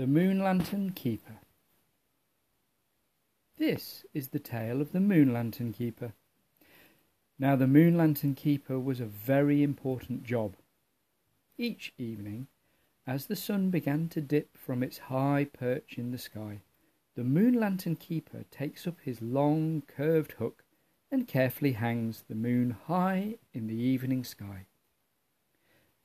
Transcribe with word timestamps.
The 0.00 0.06
Moon 0.06 0.38
Lantern 0.42 0.92
Keeper. 0.92 1.40
This 3.58 4.06
is 4.14 4.28
the 4.28 4.38
tale 4.38 4.80
of 4.80 4.92
the 4.92 4.98
Moon 4.98 5.30
Lantern 5.34 5.74
Keeper. 5.74 6.14
Now, 7.38 7.54
the 7.54 7.66
Moon 7.66 7.98
Lantern 7.98 8.34
Keeper 8.34 8.80
was 8.80 8.98
a 8.98 9.04
very 9.04 9.62
important 9.62 10.24
job. 10.24 10.56
Each 11.58 11.92
evening, 11.98 12.46
as 13.06 13.26
the 13.26 13.36
sun 13.36 13.68
began 13.68 14.08
to 14.08 14.22
dip 14.22 14.56
from 14.56 14.82
its 14.82 14.96
high 14.96 15.46
perch 15.52 15.98
in 15.98 16.12
the 16.12 16.16
sky, 16.16 16.62
the 17.14 17.22
Moon 17.22 17.52
Lantern 17.52 17.96
Keeper 17.96 18.44
takes 18.50 18.86
up 18.86 18.96
his 19.02 19.20
long, 19.20 19.82
curved 19.86 20.32
hook 20.32 20.64
and 21.12 21.28
carefully 21.28 21.72
hangs 21.72 22.24
the 22.26 22.34
moon 22.34 22.74
high 22.86 23.34
in 23.52 23.66
the 23.66 23.76
evening 23.76 24.24
sky. 24.24 24.64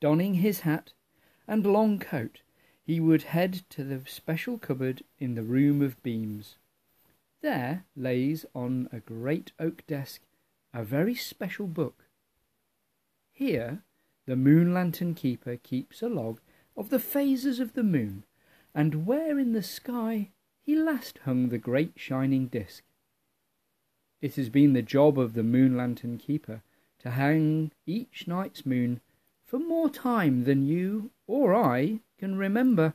Donning 0.02 0.34
his 0.34 0.60
hat 0.60 0.92
and 1.48 1.64
long 1.64 1.98
coat, 1.98 2.42
he 2.86 3.00
would 3.00 3.22
head 3.24 3.62
to 3.68 3.82
the 3.82 4.00
special 4.06 4.58
cupboard 4.58 5.02
in 5.18 5.34
the 5.34 5.42
room 5.42 5.82
of 5.82 6.00
beams. 6.04 6.56
There 7.42 7.84
lays 7.96 8.46
on 8.54 8.88
a 8.92 9.00
great 9.00 9.50
oak 9.58 9.84
desk 9.88 10.22
a 10.72 10.84
very 10.84 11.14
special 11.14 11.66
book. 11.66 12.04
Here 13.32 13.82
the 14.26 14.36
moon 14.36 14.72
lantern 14.72 15.14
keeper 15.14 15.56
keeps 15.56 16.00
a 16.00 16.08
log 16.08 16.38
of 16.76 16.90
the 16.90 16.98
phases 16.98 17.58
of 17.58 17.72
the 17.72 17.82
moon 17.82 18.24
and 18.74 19.06
where 19.06 19.38
in 19.38 19.52
the 19.52 19.62
sky 19.62 20.30
he 20.60 20.76
last 20.76 21.18
hung 21.24 21.48
the 21.48 21.58
great 21.58 21.94
shining 21.96 22.46
disk. 22.46 22.84
It 24.20 24.36
has 24.36 24.48
been 24.48 24.74
the 24.74 24.82
job 24.82 25.18
of 25.18 25.34
the 25.34 25.42
moon 25.42 25.76
lantern 25.76 26.18
keeper 26.18 26.62
to 27.00 27.10
hang 27.10 27.72
each 27.86 28.28
night's 28.28 28.64
moon 28.64 29.00
for 29.44 29.58
more 29.58 29.88
time 29.88 30.44
than 30.44 30.66
you 30.66 31.10
or 31.26 31.54
I 31.54 32.00
can 32.18 32.36
remember. 32.36 32.94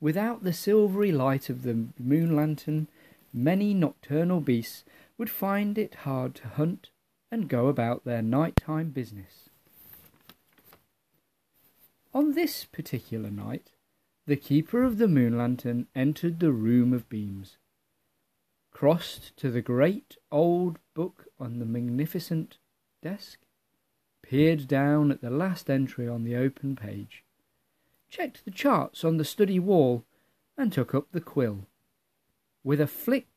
Without 0.00 0.42
the 0.42 0.52
silvery 0.52 1.12
light 1.12 1.48
of 1.48 1.62
the 1.62 1.86
moon 1.98 2.36
lantern, 2.36 2.88
many 3.32 3.74
nocturnal 3.74 4.40
beasts 4.40 4.84
would 5.18 5.30
find 5.30 5.78
it 5.78 5.94
hard 6.06 6.34
to 6.36 6.48
hunt 6.48 6.90
and 7.30 7.48
go 7.48 7.68
about 7.68 8.04
their 8.04 8.22
nighttime 8.22 8.90
business. 8.90 9.48
On 12.14 12.32
this 12.32 12.64
particular 12.64 13.30
night, 13.30 13.72
the 14.26 14.36
keeper 14.36 14.82
of 14.82 14.98
the 14.98 15.08
moon 15.08 15.36
lantern 15.36 15.86
entered 15.94 16.40
the 16.40 16.52
room 16.52 16.92
of 16.92 17.08
beams, 17.08 17.58
crossed 18.70 19.36
to 19.36 19.50
the 19.50 19.60
great 19.62 20.16
old 20.32 20.78
book 20.94 21.26
on 21.38 21.58
the 21.58 21.66
magnificent 21.66 22.58
desk, 23.02 23.38
peered 24.22 24.66
down 24.66 25.10
at 25.10 25.20
the 25.20 25.30
last 25.30 25.70
entry 25.70 26.08
on 26.08 26.24
the 26.24 26.34
open 26.34 26.74
page, 26.74 27.22
checked 28.08 28.44
the 28.44 28.50
charts 28.50 29.04
on 29.04 29.16
the 29.16 29.24
study 29.24 29.58
wall, 29.58 30.04
and 30.56 30.72
took 30.72 30.94
up 30.94 31.12
the 31.12 31.20
quill. 31.20 31.66
With 32.64 32.80
a 32.80 32.86
flick 32.86 33.28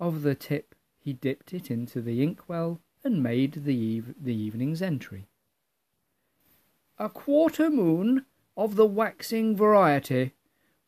of 0.00 0.22
the 0.22 0.34
tip, 0.34 0.74
he 0.98 1.12
dipped 1.12 1.52
it 1.52 1.70
into 1.70 2.00
the 2.00 2.22
inkwell 2.22 2.80
and 3.04 3.22
made 3.22 3.64
the, 3.64 3.74
eve- 3.74 4.14
the 4.20 4.34
evening's 4.34 4.80
entry. 4.80 5.26
A 6.98 7.08
quarter 7.08 7.68
moon 7.68 8.24
of 8.56 8.76
the 8.76 8.86
waxing 8.86 9.56
variety 9.56 10.32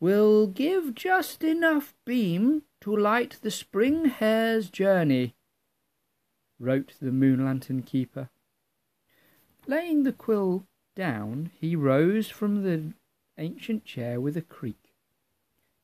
will 0.00 0.46
give 0.46 0.94
just 0.94 1.42
enough 1.42 1.94
beam 2.04 2.62
to 2.80 2.96
light 2.96 3.38
the 3.42 3.50
spring 3.50 4.06
hare's 4.06 4.70
journey, 4.70 5.34
wrote 6.58 6.94
the 7.00 7.12
moon 7.12 7.44
lantern 7.44 7.82
keeper. 7.82 8.30
Laying 9.66 10.04
the 10.04 10.12
quill 10.12 10.64
down, 10.94 11.50
he 11.60 11.74
rose 11.74 12.28
from 12.28 12.62
the 12.62 12.92
ancient 13.38 13.84
chair 13.84 14.20
with 14.20 14.36
a 14.36 14.42
creak, 14.42 14.92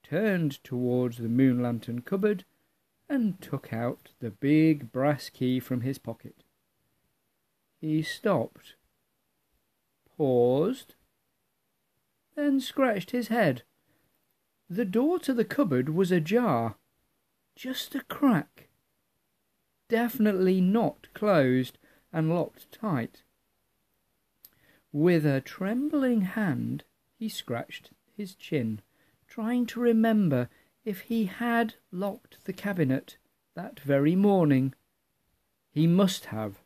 turned 0.03 0.63
towards 0.65 1.19
the 1.19 1.29
moon 1.29 1.63
lantern 1.63 2.03
cupboard, 2.03 2.45
and 3.09 3.41
took 3.41 3.73
out 3.73 4.11
the 4.21 4.31
big 4.31 4.91
brass 4.93 5.29
key 5.29 5.61
from 5.61 5.83
his 5.83 5.99
pocket. 5.99 6.45
He 7.81 8.03
stopped, 8.03 8.75
paused, 10.17 10.95
then 12.35 12.61
scratched 12.61 13.11
his 13.11 13.29
head. 13.29 13.63
The 14.71 14.85
door 14.85 15.19
to 15.21 15.35
the 15.35 15.45
cupboard 15.45 15.91
was 15.91 16.11
ajar, 16.11 16.77
just 17.55 17.95
a 17.95 18.03
crack, 18.05 18.69
definitely 19.89 20.61
not 20.61 21.09
closed 21.13 21.77
and 22.13 22.31
locked 22.31 22.73
tight. 22.73 23.23
With 24.93 25.27
a 25.27 25.41
trembling 25.41 26.23
hand, 26.23 26.85
he 27.23 27.29
scratched 27.29 27.93
his 28.17 28.35
chin, 28.35 28.81
trying 29.29 29.65
to 29.65 29.79
remember 29.79 30.49
if 30.85 31.03
he 31.03 31.27
had 31.27 31.73
locked 31.93 32.45
the 32.47 32.53
cabinet 32.53 33.17
that 33.55 33.79
very 33.79 34.17
morning. 34.17 34.75
He 35.71 35.87
must 35.87 36.25
have. 36.27 36.65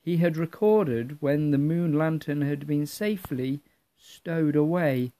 He 0.00 0.16
had 0.16 0.38
recorded 0.38 1.20
when 1.20 1.50
the 1.50 1.58
moon 1.58 1.92
lantern 1.92 2.40
had 2.40 2.66
been 2.66 2.86
safely 2.86 3.60
stowed 3.98 4.56
away. 4.56 5.12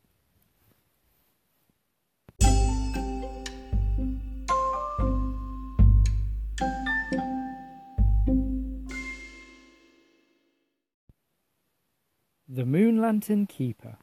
The 12.49 12.65
Moon 12.65 13.03
Lantern 13.03 13.47
Keeper 13.47 13.99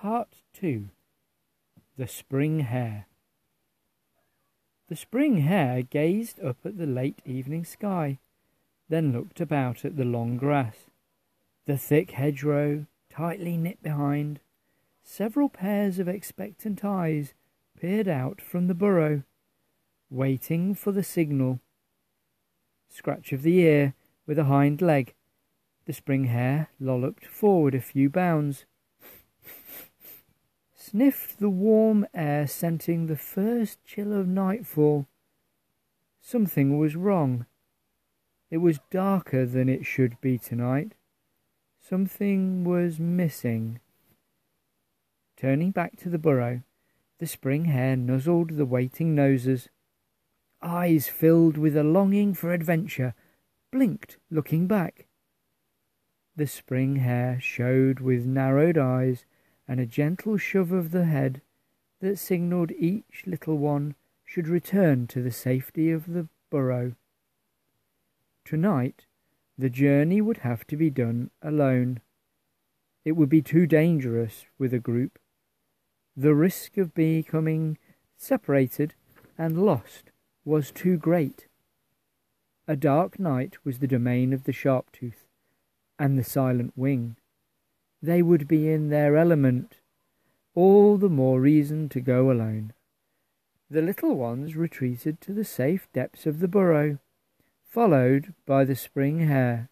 Part 0.00 0.42
2 0.52 0.90
The 1.96 2.06
Spring 2.06 2.60
Hare 2.60 3.06
The 4.88 4.94
spring 4.94 5.38
hare 5.38 5.82
gazed 5.82 6.38
up 6.38 6.58
at 6.64 6.78
the 6.78 6.86
late 6.86 7.20
evening 7.24 7.64
sky, 7.64 8.20
then 8.88 9.12
looked 9.12 9.40
about 9.40 9.84
at 9.84 9.96
the 9.96 10.04
long 10.04 10.36
grass, 10.36 10.86
the 11.66 11.76
thick 11.76 12.12
hedgerow 12.12 12.86
tightly 13.10 13.56
knit 13.56 13.82
behind. 13.82 14.38
Several 15.02 15.48
pairs 15.48 15.98
of 15.98 16.06
expectant 16.06 16.84
eyes 16.84 17.34
peered 17.80 18.06
out 18.06 18.40
from 18.40 18.68
the 18.68 18.74
burrow, 18.74 19.24
waiting 20.10 20.76
for 20.76 20.92
the 20.92 21.02
signal. 21.02 21.58
Scratch 22.88 23.32
of 23.32 23.42
the 23.42 23.58
ear 23.58 23.94
with 24.28 24.38
a 24.38 24.44
hind 24.44 24.80
leg 24.80 25.14
the 25.86 25.92
spring 25.92 26.26
hare 26.26 26.68
lolloped 26.78 27.26
forward 27.26 27.74
a 27.74 27.80
few 27.80 28.08
bounds, 28.08 28.64
sniffed 30.90 31.38
the 31.38 31.50
warm 31.50 32.06
air 32.14 32.46
scenting 32.46 33.06
the 33.06 33.16
first 33.16 33.84
chill 33.84 34.14
of 34.14 34.26
nightfall. 34.26 35.06
Something 36.22 36.78
was 36.78 36.96
wrong. 36.96 37.44
It 38.50 38.58
was 38.58 38.80
darker 38.90 39.44
than 39.44 39.68
it 39.68 39.84
should 39.84 40.18
be 40.22 40.38
tonight. 40.38 40.94
Something 41.78 42.64
was 42.64 42.98
missing. 42.98 43.80
Turning 45.36 45.72
back 45.72 45.96
to 45.98 46.08
the 46.08 46.18
burrow, 46.18 46.62
the 47.18 47.26
spring 47.26 47.66
hare 47.66 47.96
nuzzled 47.96 48.56
the 48.56 48.64
waiting 48.64 49.14
noses. 49.14 49.68
Eyes 50.62 51.06
filled 51.06 51.58
with 51.58 51.76
a 51.76 51.84
longing 51.84 52.32
for 52.32 52.54
adventure, 52.54 53.14
blinked, 53.70 54.16
looking 54.30 54.66
back. 54.66 55.06
The 56.34 56.46
spring 56.46 56.96
hare 56.96 57.38
showed 57.40 58.00
with 58.00 58.24
narrowed 58.24 58.78
eyes 58.78 59.26
and 59.68 59.78
a 59.78 59.86
gentle 59.86 60.38
shove 60.38 60.72
of 60.72 60.90
the 60.90 61.04
head 61.04 61.42
that 62.00 62.18
signalled 62.18 62.72
each 62.72 63.24
little 63.26 63.58
one 63.58 63.94
should 64.24 64.48
return 64.48 65.06
to 65.06 65.22
the 65.22 65.30
safety 65.30 65.90
of 65.90 66.12
the 66.12 66.26
burrow. 66.50 66.94
Tonight, 68.44 69.04
the 69.58 69.68
journey 69.68 70.20
would 70.20 70.38
have 70.38 70.66
to 70.68 70.76
be 70.76 70.88
done 70.88 71.30
alone. 71.42 72.00
It 73.04 73.12
would 73.12 73.28
be 73.28 73.42
too 73.42 73.66
dangerous 73.66 74.46
with 74.58 74.72
a 74.72 74.78
group. 74.78 75.18
The 76.16 76.34
risk 76.34 76.78
of 76.78 76.94
becoming 76.94 77.76
separated 78.16 78.94
and 79.36 79.64
lost 79.64 80.10
was 80.44 80.70
too 80.70 80.96
great. 80.96 81.46
A 82.66 82.76
dark 82.76 83.18
night 83.18 83.64
was 83.64 83.78
the 83.78 83.86
domain 83.86 84.32
of 84.32 84.44
the 84.44 84.52
sharp-tooth 84.52 85.26
and 85.98 86.18
the 86.18 86.24
silent 86.24 86.72
wing. 86.76 87.16
They 88.02 88.22
would 88.22 88.46
be 88.46 88.68
in 88.70 88.90
their 88.90 89.16
element, 89.16 89.80
all 90.54 90.96
the 90.96 91.08
more 91.08 91.40
reason 91.40 91.88
to 91.90 92.00
go 92.00 92.30
alone. 92.30 92.72
The 93.70 93.82
little 93.82 94.14
ones 94.14 94.56
retreated 94.56 95.20
to 95.22 95.32
the 95.32 95.44
safe 95.44 95.88
depths 95.92 96.24
of 96.24 96.40
the 96.40 96.48
burrow, 96.48 96.98
followed 97.64 98.34
by 98.46 98.64
the 98.64 98.76
spring 98.76 99.20
hare. 99.20 99.68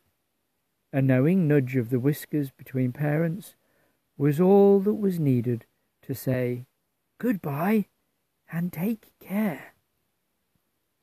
A 0.92 1.00
knowing 1.00 1.46
nudge 1.48 1.76
of 1.76 1.90
the 1.90 2.00
whiskers 2.00 2.50
between 2.50 2.92
parents 2.92 3.54
was 4.18 4.40
all 4.40 4.80
that 4.80 4.94
was 4.94 5.18
needed 5.18 5.64
to 6.02 6.14
say 6.14 6.66
goodbye 7.18 7.86
and 8.50 8.72
take 8.72 9.12
care. 9.20 9.74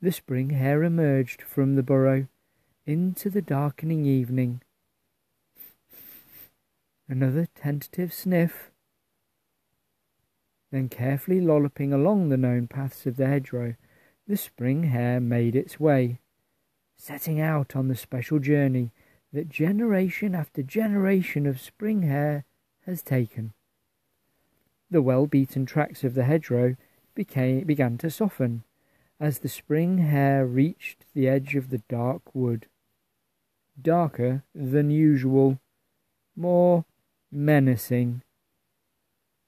The 0.01 0.11
spring 0.11 0.51
hare 0.51 0.83
emerged 0.83 1.41
from 1.41 1.75
the 1.75 1.83
burrow 1.83 2.27
into 2.85 3.29
the 3.29 3.41
darkening 3.41 4.05
evening 4.05 4.61
Another 7.09 7.47
tentative 7.53 8.13
sniff. 8.13 8.71
Then, 10.71 10.89
carefully 10.89 11.41
lolloping 11.41 11.91
along 11.91 12.29
the 12.29 12.37
known 12.37 12.67
paths 12.67 13.05
of 13.05 13.17
the 13.17 13.27
hedgerow, 13.27 13.75
the 14.27 14.37
spring 14.37 14.83
hare 14.83 15.19
made 15.19 15.55
its 15.55 15.79
way, 15.79 16.19
setting 16.95 17.41
out 17.41 17.75
on 17.75 17.89
the 17.89 17.95
special 17.95 18.39
journey 18.39 18.91
that 19.33 19.49
generation 19.49 20.33
after 20.33 20.63
generation 20.63 21.45
of 21.45 21.59
spring 21.59 22.03
hare 22.03 22.45
has 22.85 23.01
taken. 23.01 23.53
The 24.89 25.01
well 25.01 25.27
beaten 25.27 25.65
tracks 25.65 26.03
of 26.03 26.13
the 26.13 26.23
hedgerow 26.23 26.77
became, 27.15 27.65
began 27.65 27.97
to 27.99 28.09
soften 28.09 28.63
as 29.19 29.39
the 29.39 29.49
spring 29.49 29.99
hare 29.99 30.45
reached 30.45 31.05
the 31.13 31.27
edge 31.27 31.55
of 31.55 31.69
the 31.69 31.83
dark 31.89 32.33
wood. 32.33 32.67
Darker 33.79 34.43
than 34.55 34.89
usual, 34.89 35.59
more 36.35 36.85
menacing. 37.33 38.21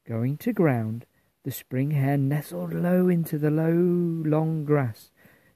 Going 0.08 0.38
to 0.38 0.54
ground, 0.54 1.06
the 1.44 1.52
spring 1.52 1.92
hare 1.92 2.18
nestled 2.18 2.74
low 2.74 3.08
into 3.08 3.38
the 3.38 3.52
low, 3.52 3.72
long 3.72 4.66
grass 4.66 5.12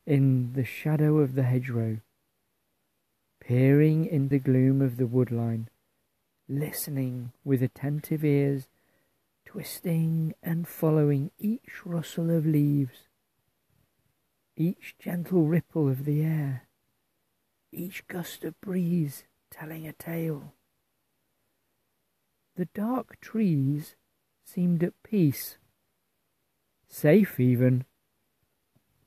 in 0.05 0.53
the 0.53 0.63
shadow 0.63 1.19
of 1.19 1.35
the 1.35 1.43
hedgerow, 1.43 1.99
peering 3.39 4.05
in 4.05 4.27
the 4.27 4.39
gloom 4.39 4.81
of 4.81 4.97
the 4.97 5.07
woodline, 5.07 5.67
listening 6.47 7.31
with 7.43 7.63
attentive 7.63 8.23
ears, 8.23 8.67
twisting 9.45 10.33
and 10.43 10.67
following 10.67 11.31
each 11.39 11.85
rustle 11.85 12.29
of 12.29 12.45
leaves, 12.45 13.07
each 14.55 14.95
gentle 14.99 15.43
ripple 15.45 15.87
of 15.87 16.05
the 16.05 16.21
air, 16.21 16.67
each 17.71 18.05
gust 18.07 18.43
of 18.43 18.59
breeze 18.61 19.23
telling 19.49 19.87
a 19.87 19.93
tale. 19.93 20.53
The 22.59 22.65
dark 22.73 23.21
trees 23.21 23.95
seemed 24.43 24.83
at 24.83 25.01
peace 25.01 25.59
safe 26.89 27.39
even. 27.39 27.85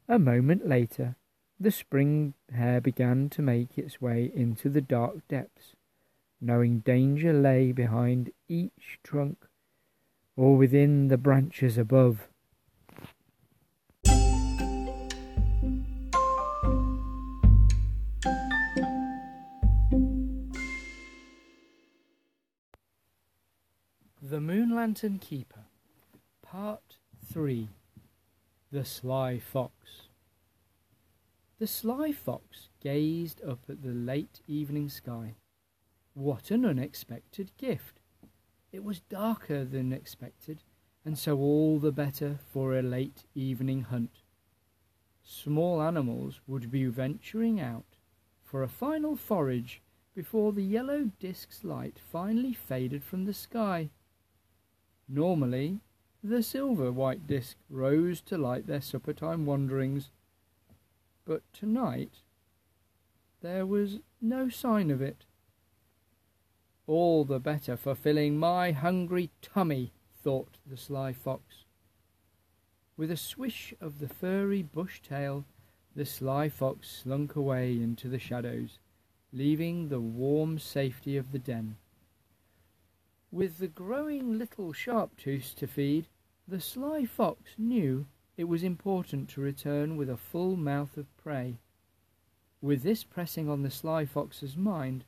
A 0.09 0.19
moment 0.19 0.67
later, 0.67 1.17
the 1.61 1.71
spring 1.71 2.33
hare 2.51 2.81
began 2.81 3.29
to 3.29 3.43
make 3.43 3.77
its 3.77 4.01
way 4.01 4.33
into 4.35 4.71
the 4.71 4.81
dark 4.81 5.29
depths, 5.29 5.77
knowing 6.41 6.79
danger 6.79 7.35
lay 7.35 7.73
behind 7.73 8.31
each 8.49 8.99
trunk 9.05 9.47
or 10.35 10.57
within 10.57 11.09
the 11.09 11.19
branches 11.19 11.77
above. 11.77 12.31
Lantern 24.83 25.21
Keeper, 25.21 25.67
Part 26.43 26.97
3 27.33 27.69
The 28.73 28.85
Sly 28.85 29.39
Fox 29.39 30.09
The 31.61 31.69
sly 31.69 32.11
fox 32.11 32.69
gazed 32.81 33.41
up 33.45 33.61
at 33.69 33.83
the 33.85 33.93
late 33.93 34.41
evening 34.49 34.89
sky. 34.89 35.37
What 36.15 36.51
an 36.51 36.67
unexpected 36.67 37.53
gift! 37.57 38.01
It 38.73 38.83
was 38.83 39.03
darker 39.03 39.65
than 39.65 39.93
expected, 39.93 40.65
and 41.05 41.17
so 41.17 41.39
all 41.39 41.79
the 41.79 41.93
better 41.93 42.41
for 42.53 42.77
a 42.77 42.83
late 42.83 43.23
evening 43.37 43.83
hunt. 43.83 44.23
Small 45.23 45.81
animals 45.81 46.41
would 46.49 46.73
be 46.73 46.87
venturing 46.87 47.61
out 47.61 47.99
for 48.43 48.65
a 48.65 48.69
final 48.69 49.15
forage 49.15 49.81
before 50.13 50.53
the 50.53 50.65
yellow 50.65 51.13
disk's 51.21 51.63
light 51.63 52.01
finally 52.01 52.53
faded 52.53 53.05
from 53.05 53.27
the 53.27 53.33
sky. 53.33 53.89
Normally, 55.09 55.81
the 56.23 56.43
silver 56.43 56.93
white 56.93 57.27
disk 57.27 57.57
rose 57.69 58.21
to 58.23 58.39
light 58.39 58.67
their 58.67 58.81
supper 58.81 59.13
time 59.13 59.45
wanderings. 59.45 60.11
But 61.25 61.43
tonight 61.53 62.21
there 63.41 63.67
was 63.67 63.99
no 64.21 64.49
sign 64.49 64.91
of 64.91 65.03
it. 65.03 65.25
All 66.87 67.25
the 67.25 67.41
better 67.41 67.77
for 67.77 67.95
filling 67.95 68.39
my 68.39 68.73
hungry 68.73 69.31
tummy, 69.41 69.93
thought 70.23 70.59
the 70.67 70.77
sly 70.77 71.13
fox. 71.13 71.65
With 72.97 73.11
a 73.11 73.17
swish 73.17 73.75
of 73.81 73.99
the 73.99 74.09
furry 74.09 74.63
bush 74.63 75.01
tail, 75.01 75.45
the 75.97 76.07
sly 76.07 76.49
fox 76.49 76.89
slunk 77.03 77.35
away 77.35 77.73
into 77.73 78.09
the 78.09 78.19
shadows, 78.19 78.79
leaving 79.33 79.89
the 79.89 80.01
warm 80.01 80.59
safety 80.59 81.17
of 81.17 81.33
the 81.33 81.39
den. 81.39 81.77
With 83.33 83.57
the 83.57 83.69
growing 83.69 84.37
little 84.37 84.75
Sharptooth 84.75 85.55
to 85.55 85.67
feed, 85.67 86.07
the 86.47 86.61
sly 86.61 87.07
fox 87.07 87.55
knew 87.57 88.07
it 88.37 88.45
was 88.45 88.63
important 88.63 89.31
to 89.31 89.41
return 89.41 89.97
with 89.97 90.11
a 90.11 90.19
full 90.19 90.55
mouth 90.55 90.99
of 90.99 91.17
prey. 91.17 91.59
With 92.61 92.83
this 92.83 93.05
pressing 93.05 93.49
on 93.49 93.63
the 93.63 93.71
sly 93.71 94.05
fox's 94.05 94.55
mind, 94.55 95.07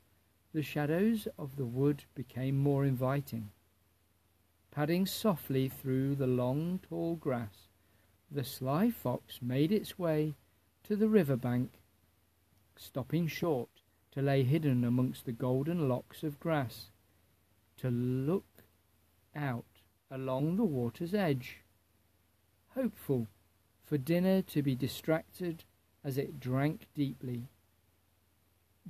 the 0.54 0.62
shadows 0.62 1.28
of 1.38 1.56
the 1.56 1.66
wood 1.66 2.04
became 2.14 2.56
more 2.56 2.86
inviting. 2.86 3.50
Padding 4.70 5.04
softly 5.04 5.68
through 5.68 6.14
the 6.14 6.26
long, 6.26 6.80
tall 6.82 7.16
grass, 7.16 7.68
the 8.30 8.42
sly 8.42 8.90
fox 8.90 9.42
made 9.42 9.70
its 9.70 9.98
way 9.98 10.34
to 10.84 10.96
the 10.96 11.10
river 11.10 11.36
bank, 11.36 11.72
stopping 12.74 13.26
short 13.26 13.82
to 14.12 14.22
lay 14.22 14.44
hidden 14.44 14.82
amongst 14.82 15.26
the 15.26 15.32
golden 15.32 15.90
locks 15.90 16.22
of 16.22 16.40
grass 16.40 16.88
to 17.84 17.90
look 17.90 18.64
out 19.36 19.82
along 20.10 20.56
the 20.56 20.64
water's 20.64 21.12
edge, 21.12 21.58
hopeful 22.74 23.26
for 23.84 23.98
dinner 23.98 24.40
to 24.40 24.62
be 24.62 24.74
distracted 24.74 25.64
as 26.02 26.16
it 26.16 26.40
drank 26.40 26.86
deeply. 26.94 27.42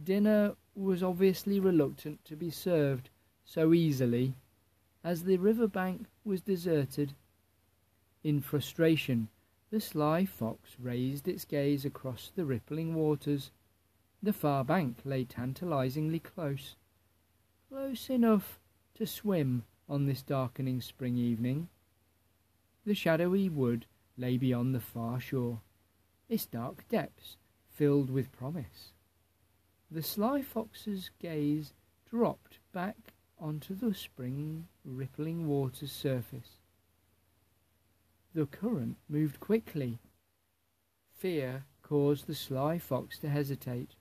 Dinner 0.01 0.55
was 0.77 1.03
obviously 1.03 1.59
reluctant 1.59 2.25
to 2.25 2.37
be 2.37 2.51
served 2.51 3.11
so 3.45 3.75
easily, 3.75 4.35
as 5.03 5.25
the 5.25 5.39
river 5.39 5.67
bank 5.67 6.07
was 6.25 6.41
deserted. 6.41 7.15
In 8.23 8.41
frustration, 8.41 9.27
the 9.73 9.81
sly 9.81 10.25
fox 10.25 10.77
raised 10.79 11.27
its 11.27 11.45
gaze 11.45 11.85
across 11.85 12.31
the 12.37 12.45
rippling 12.45 12.95
waters. 12.95 13.51
The 14.23 14.33
far 14.33 14.63
bank 14.63 14.99
lay 15.05 15.25
tantalizingly 15.25 16.21
close, 16.21 16.77
close 17.69 18.09
enough 18.09 18.61
to 18.95 19.07
swim 19.07 19.65
on 19.89 20.07
this 20.07 20.23
darkening 20.23 20.81
spring 20.81 21.17
evening. 21.17 21.69
The 22.87 22.95
shadowy 22.95 23.49
wood 23.49 23.87
lay 24.17 24.37
beyond 24.37 24.75
the 24.75 24.81
far 24.81 25.21
shore, 25.21 25.61
its 26.29 26.47
dark 26.47 26.89
depths 26.89 27.37
filled 27.69 28.11
with 28.11 28.33
promise. 28.33 28.93
The 29.91 30.03
sly 30.03 30.43
fox's 30.43 31.11
gaze 31.19 31.73
dropped 32.09 32.59
back 32.73 33.15
onto 33.39 33.75
the 33.75 33.95
spring 33.95 34.69
rippling 34.85 35.47
water's 35.49 35.93
surface. 35.93 36.59
The 38.35 38.47
current 38.47 38.97
moved 39.09 39.41
quickly. 39.41 39.99
Fear 41.17 41.65
caused 41.83 42.27
the 42.27 42.35
sly 42.35 42.79
fox 42.79 43.19
to 43.19 43.29
hesitate. 43.29 43.97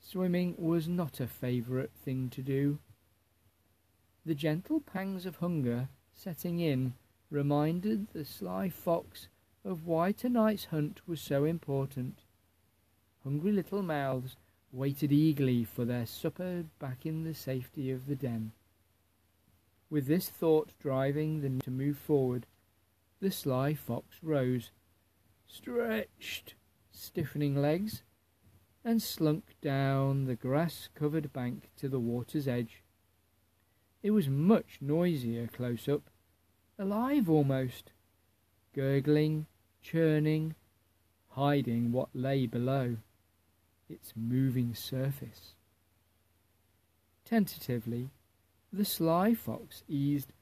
Swimming 0.00 0.54
was 0.58 0.88
not 0.88 1.20
a 1.20 1.26
favourite 1.26 1.92
thing 1.92 2.28
to 2.30 2.42
do. 2.42 2.78
The 4.26 4.34
gentle 4.34 4.80
pangs 4.80 5.24
of 5.24 5.36
hunger 5.36 5.88
setting 6.12 6.60
in 6.60 6.94
reminded 7.30 8.08
the 8.08 8.24
sly 8.24 8.68
fox 8.68 9.28
of 9.64 9.86
why 9.86 10.12
tonight's 10.12 10.66
hunt 10.66 11.00
was 11.06 11.20
so 11.20 11.44
important. 11.44 12.18
Hungry 13.24 13.52
little 13.52 13.82
mouths 13.82 14.36
waited 14.72 15.12
eagerly 15.12 15.64
for 15.64 15.84
their 15.84 16.06
supper 16.06 16.64
back 16.78 17.06
in 17.06 17.24
the 17.24 17.34
safety 17.34 17.90
of 17.90 18.06
the 18.06 18.14
den. 18.14 18.52
With 19.88 20.06
this 20.06 20.28
thought 20.28 20.72
driving 20.78 21.40
them 21.40 21.60
to 21.62 21.70
move 21.70 21.98
forward, 21.98 22.46
the 23.20 23.30
sly 23.30 23.74
fox 23.74 24.22
rose, 24.22 24.70
stretched 25.46 26.54
stiffening 26.92 27.60
legs, 27.60 28.02
and 28.84 29.02
slunk 29.02 29.56
down 29.60 30.24
the 30.24 30.36
grass 30.36 30.88
covered 30.94 31.32
bank 31.32 31.70
to 31.76 31.88
the 31.88 32.00
water's 32.00 32.48
edge. 32.48 32.82
It 34.02 34.12
was 34.12 34.28
much 34.28 34.78
noisier 34.80 35.46
close 35.46 35.88
up, 35.88 36.08
alive 36.78 37.28
almost, 37.28 37.92
gurgling, 38.74 39.46
churning, 39.82 40.54
hiding 41.30 41.92
what 41.92 42.08
lay 42.14 42.46
below, 42.46 42.96
its 43.88 44.14
moving 44.16 44.74
surface. 44.74 45.54
Tentatively, 47.24 48.10
the 48.72 48.84
sly 48.84 49.34
fox 49.34 49.82
eased 49.86 50.32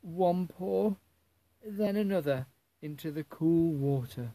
one 0.00 0.46
paw, 0.46 0.94
then 1.64 1.96
another 1.96 2.46
into 2.80 3.10
the 3.10 3.24
cool 3.24 3.72
water. 3.72 4.32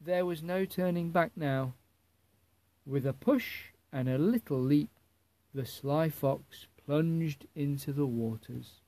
There 0.00 0.24
was 0.24 0.42
no 0.42 0.64
turning 0.64 1.10
back 1.10 1.32
now. 1.36 1.74
With 2.86 3.04
a 3.04 3.12
push 3.12 3.72
and 3.92 4.08
a 4.08 4.16
little 4.16 4.58
leap, 4.58 4.90
the 5.52 5.66
sly 5.66 6.08
fox 6.08 6.66
plunged 6.86 7.46
into 7.54 7.92
the 7.92 8.06
waters. 8.06 8.80